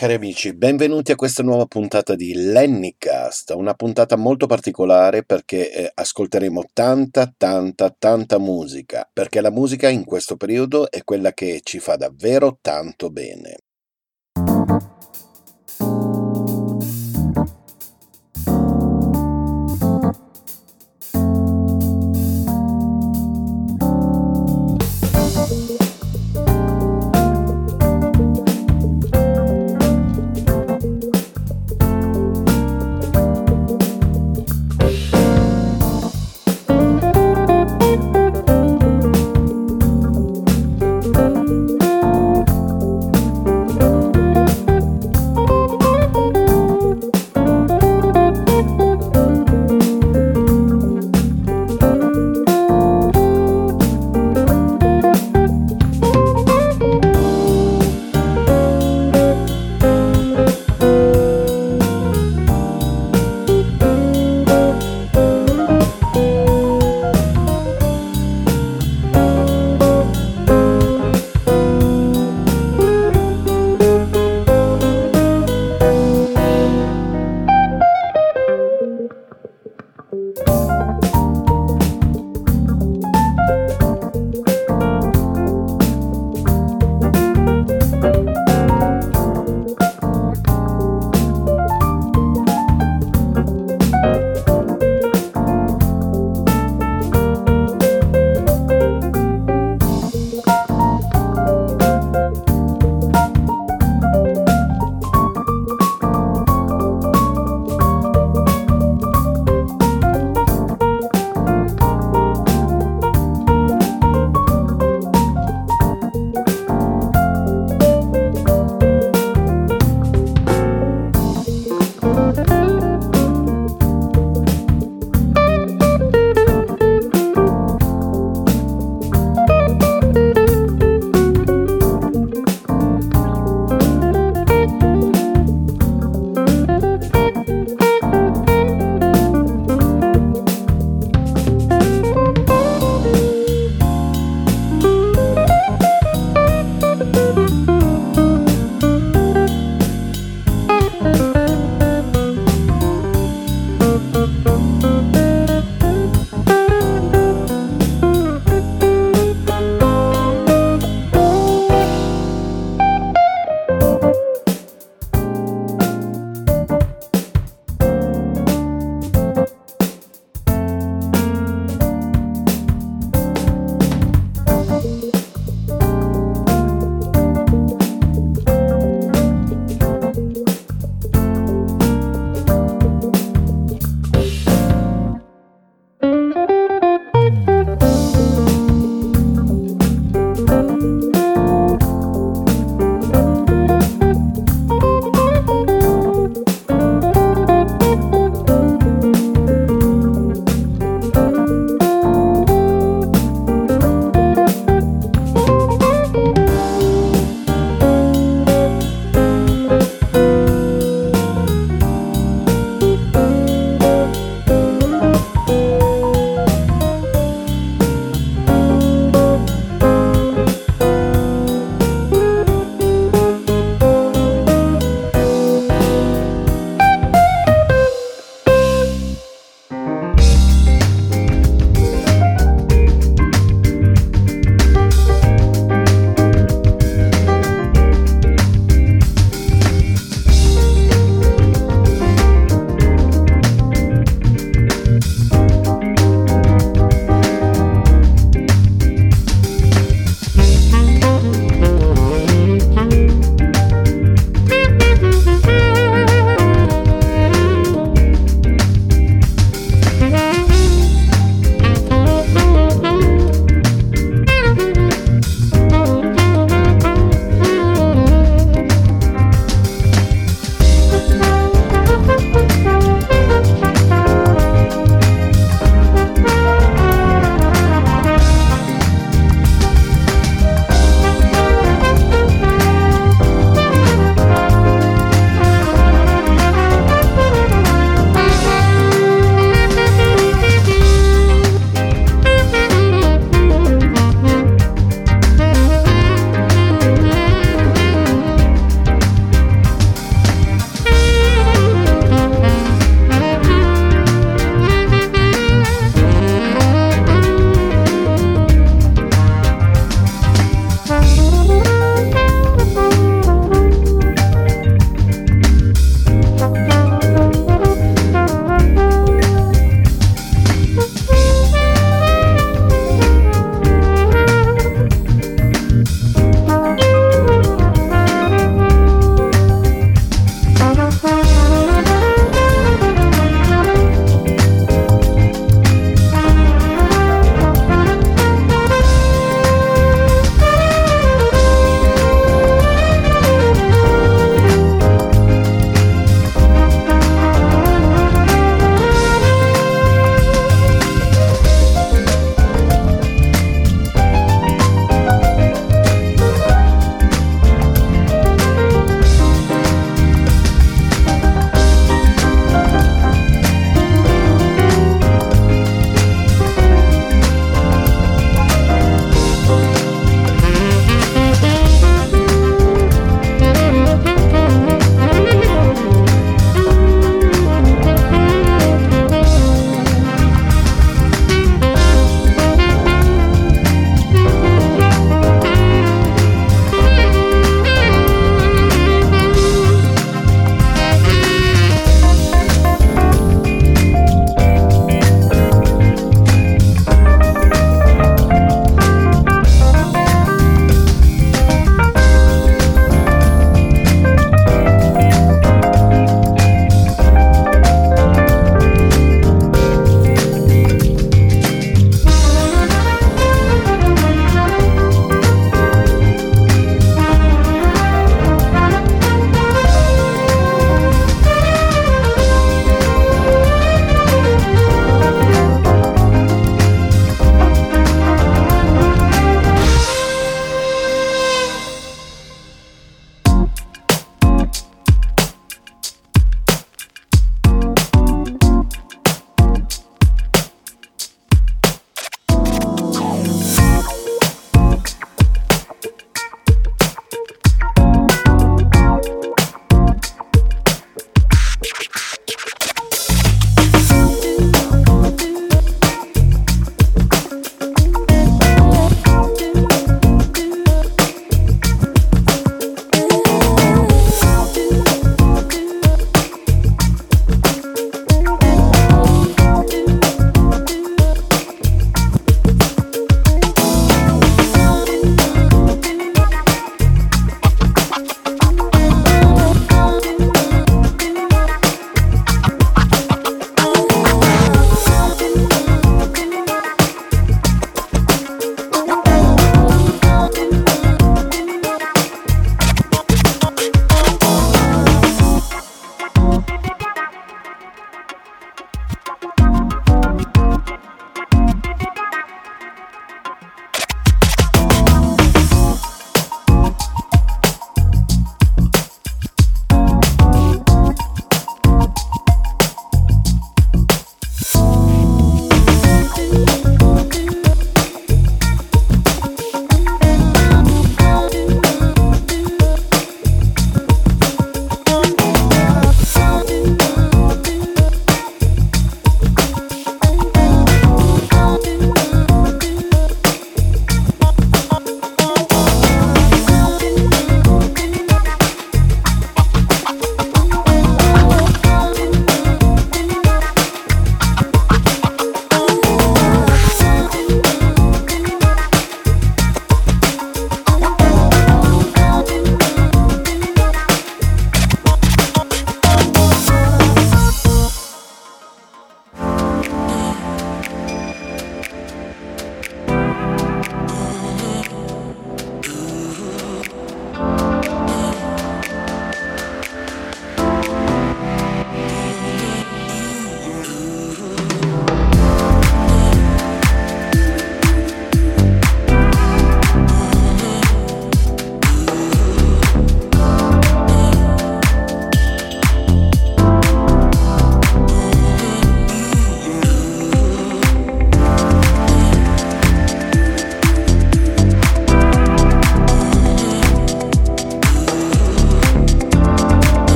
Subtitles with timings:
[0.00, 5.92] cari amici, benvenuti a questa nuova puntata di Lennycast, una puntata molto particolare perché eh,
[5.92, 11.80] ascolteremo tanta, tanta, tanta musica, perché la musica in questo periodo è quella che ci
[11.80, 13.58] fa davvero tanto bene.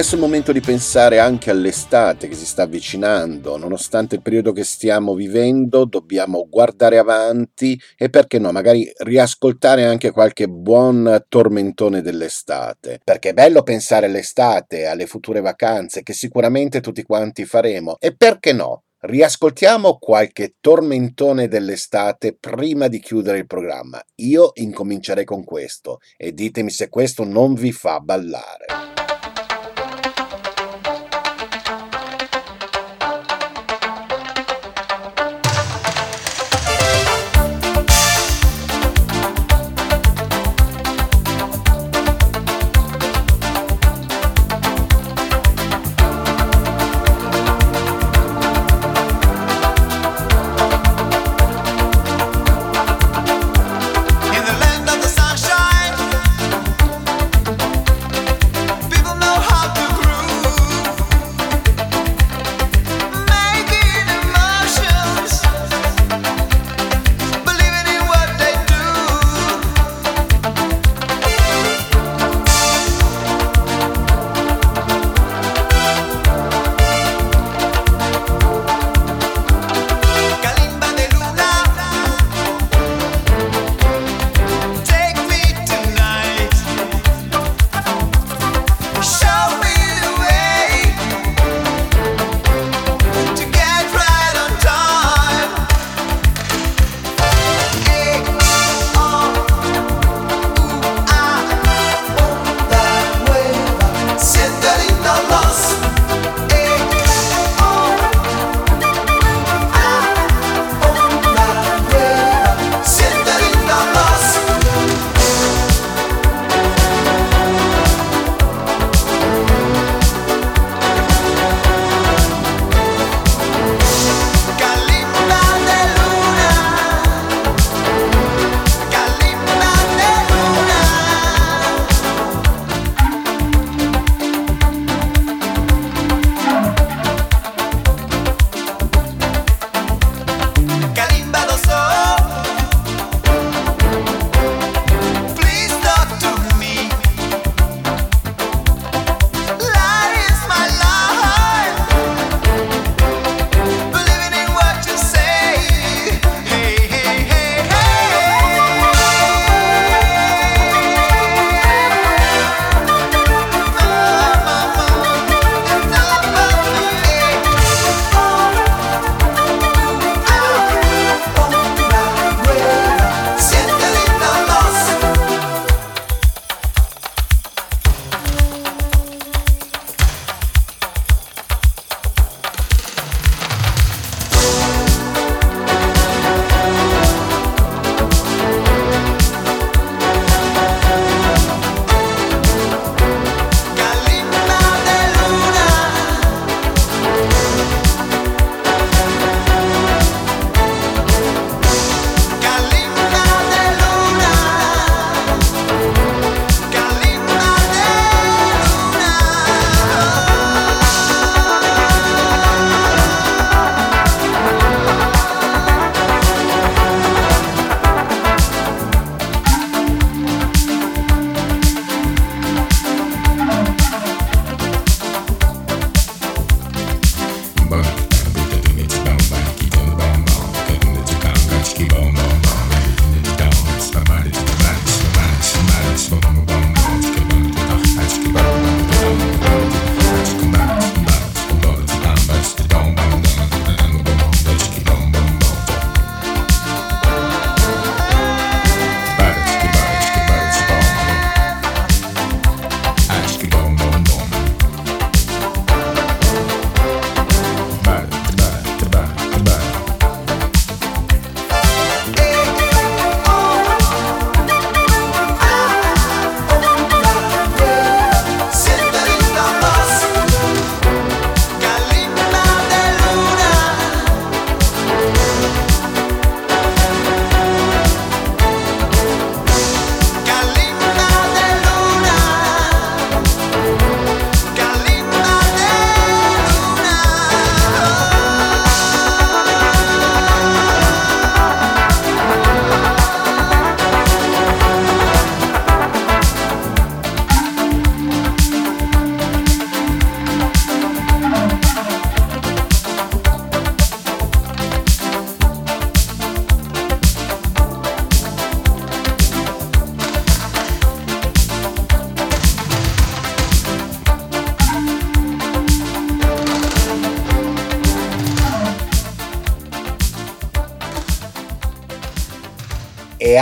[0.00, 3.58] Adesso è il momento di pensare anche all'estate che si sta avvicinando.
[3.58, 10.10] Nonostante il periodo che stiamo vivendo, dobbiamo guardare avanti e perché no, magari riascoltare anche
[10.10, 13.00] qualche buon tormentone dell'estate.
[13.04, 17.96] Perché è bello pensare all'estate, alle future vacanze che sicuramente tutti quanti faremo.
[18.00, 18.84] E perché no?
[19.00, 24.02] Riascoltiamo qualche tormentone dell'estate prima di chiudere il programma.
[24.16, 28.89] Io incomincerei con questo e ditemi se questo non vi fa ballare.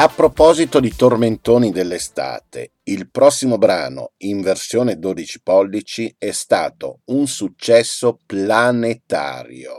[0.01, 7.27] A proposito di tormentoni dell'estate, il prossimo brano in versione 12 pollici è stato un
[7.27, 9.77] successo planetario.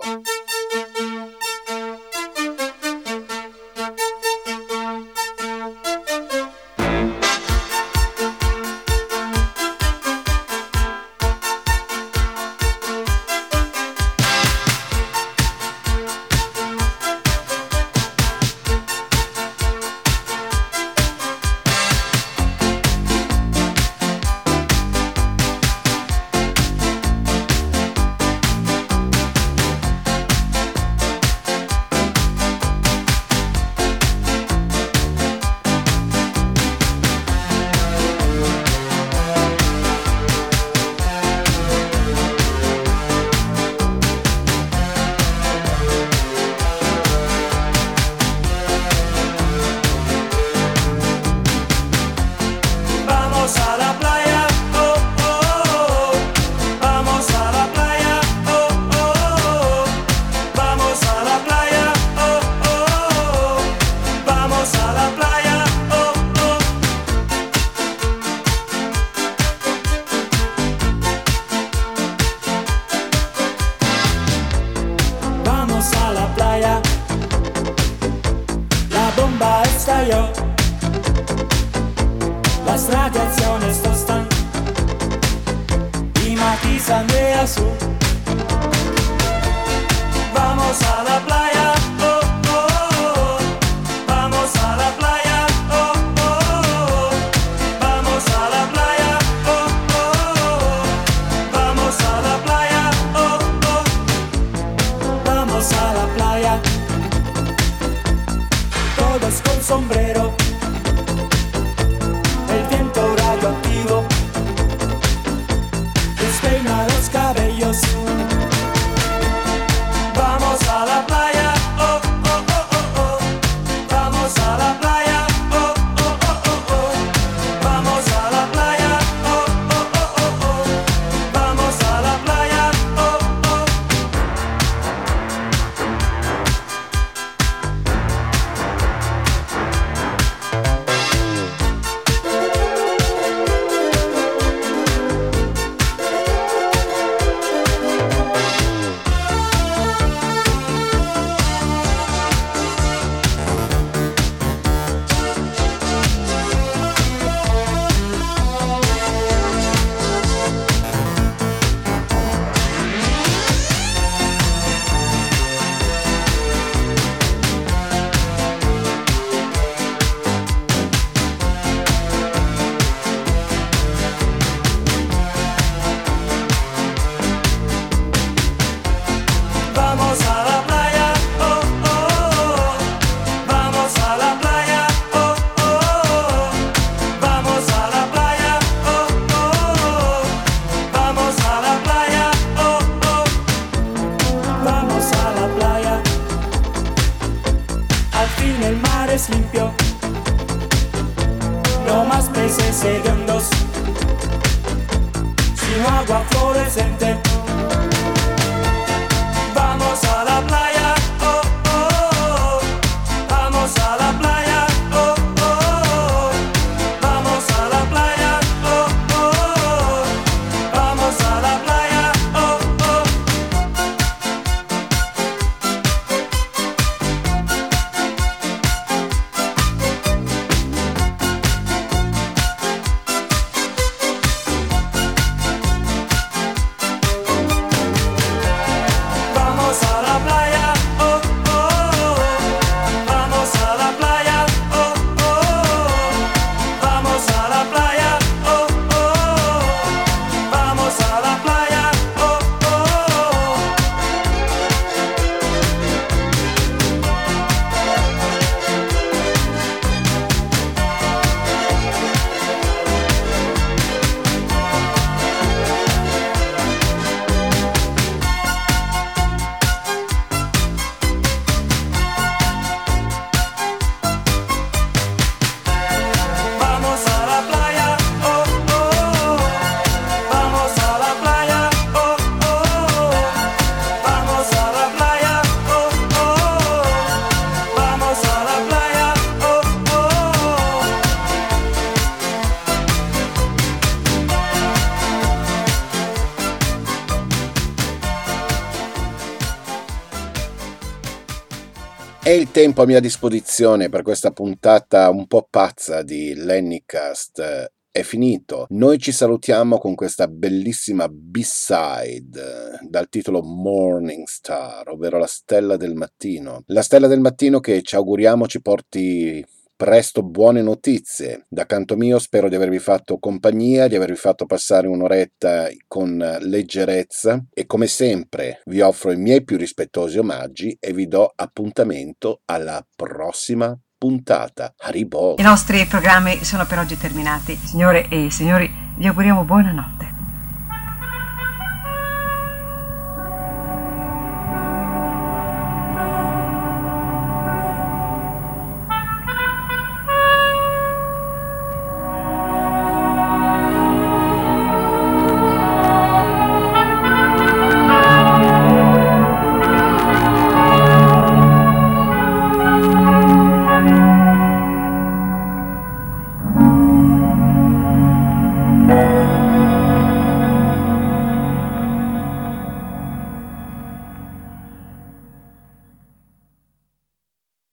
[302.49, 308.65] Il tempo a mia disposizione per questa puntata un po' pazza di Lennycast è finito.
[308.69, 315.93] Noi ci salutiamo con questa bellissima B-side dal titolo Morning Star, ovvero la stella del
[315.93, 316.63] mattino.
[316.67, 319.45] La stella del mattino che ci auguriamo ci porti
[319.79, 321.45] presto buone notizie.
[321.47, 327.41] Da canto mio spero di avervi fatto compagnia, di avervi fatto passare un'oretta con leggerezza
[327.53, 332.85] e come sempre vi offro i miei più rispettosi omaggi e vi do appuntamento alla
[332.93, 334.73] prossima puntata.
[334.79, 335.35] Haribol.
[335.37, 337.55] I nostri programmi sono per oggi terminati.
[337.55, 340.08] Signore e signori, vi auguriamo buonanotte.